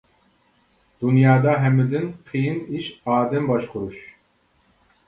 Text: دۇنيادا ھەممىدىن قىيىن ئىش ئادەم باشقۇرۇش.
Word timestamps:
دۇنيادا 1.05 1.53
ھەممىدىن 1.65 2.09
قىيىن 2.31 2.59
ئىش 2.79 2.89
ئادەم 3.05 3.53
باشقۇرۇش. 3.55 4.07